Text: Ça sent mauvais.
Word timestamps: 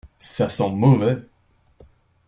Ça 0.17 0.49
sent 0.49 0.71
mauvais. 0.71 1.19